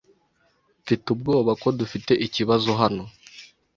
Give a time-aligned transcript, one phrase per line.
[0.81, 3.03] Mfite ubwoba ko dufite ikibazo hano.